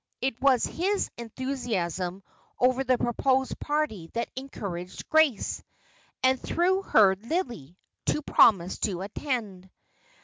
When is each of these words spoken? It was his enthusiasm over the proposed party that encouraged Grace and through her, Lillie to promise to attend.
It 0.19 0.41
was 0.41 0.63
his 0.65 1.11
enthusiasm 1.19 2.23
over 2.59 2.83
the 2.83 2.97
proposed 2.97 3.59
party 3.59 4.07
that 4.15 4.31
encouraged 4.35 5.07
Grace 5.09 5.63
and 6.23 6.39
through 6.41 6.81
her, 6.81 7.15
Lillie 7.17 7.77
to 8.07 8.23
promise 8.23 8.79
to 8.79 9.03
attend. 9.03 9.69